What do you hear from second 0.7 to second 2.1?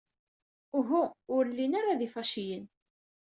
Uhu, ur llin ara d